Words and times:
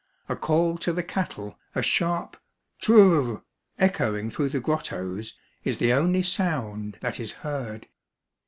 A 0.27 0.35
call 0.35 0.79
to 0.79 0.91
the 0.93 1.03
cattle, 1.03 1.59
a 1.75 1.83
sharp" 1.83 2.35
t 2.81 2.91
r 2.91 2.99
r 2.99 3.21
r" 3.33 3.43
echoing 3.77 4.31
through 4.31 4.49
the 4.49 4.59
grottos, 4.59 5.35
is 5.63 5.77
the 5.77 5.93
only 5.93 6.23
sound 6.23 6.97
that 7.01 7.19
is 7.19 7.33
heard. 7.45 7.85